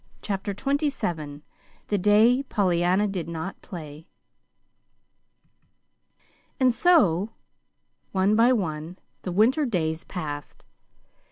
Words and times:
CHAPTER 0.23 0.55
XXVII 0.57 1.43
THE 1.89 1.97
DAY 1.99 2.41
POLLYANNA 2.49 3.07
DID 3.09 3.27
NOT 3.29 3.61
PLAY 3.61 4.07
And 6.59 6.73
so 6.73 7.33
one 8.11 8.35
by 8.35 8.51
one 8.51 8.97
the 9.21 9.31
winter 9.31 9.63
days 9.67 10.03
passed. 10.03 10.65